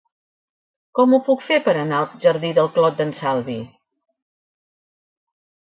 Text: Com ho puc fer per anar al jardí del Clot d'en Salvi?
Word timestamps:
Com 0.99 1.13
ho 1.13 1.19
puc 1.27 1.43
fer 1.49 1.59
per 1.67 1.75
anar 1.83 1.99
al 1.99 2.09
jardí 2.25 2.51
del 2.61 2.73
Clot 2.79 2.99
d'en 3.03 3.15
Salvi? 3.19 3.61